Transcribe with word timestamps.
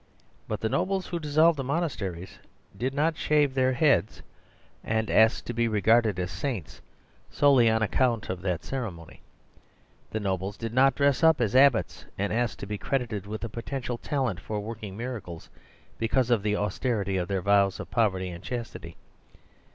But 0.47 0.61
the 0.61 0.67
nobles 0.67 1.05
who 1.05 1.19
dissolved 1.19 1.59
the 1.59 1.63
monasteries 1.63 2.39
did 2.75 2.95
not 2.95 3.15
shave 3.15 3.53
their 3.53 3.73
heads, 3.73 4.23
and 4.83 5.11
ask 5.11 5.45
to 5.45 5.53
be 5.53 5.67
regarded 5.67 6.17
as 6.19 6.31
saints 6.31 6.81
solely 7.29 7.69
on 7.69 7.83
account 7.83 8.27
of 8.27 8.41
that 8.41 8.63
ceremony. 8.63 9.21
The 10.09 10.19
no 10.19 10.39
bles 10.39 10.57
did 10.57 10.73
not 10.73 10.95
dress 10.95 11.21
up 11.23 11.39
as 11.39 11.55
abbots 11.55 12.05
and 12.17 12.33
ask 12.33 12.57
to 12.61 12.65
be 12.65 12.79
credited 12.79 13.27
with 13.27 13.43
a 13.43 13.47
potential 13.47 13.99
talent 13.99 14.39
for 14.39 14.59
working 14.59 14.97
miracles, 14.97 15.51
because 15.99 16.31
of 16.31 16.41
the 16.41 16.55
austerity 16.55 17.17
of 17.17 17.27
their 17.27 17.43
vows 17.43 17.79
of 17.79 17.91
poverty 17.91 18.29
and 18.31 18.43
chastity. 18.43 18.97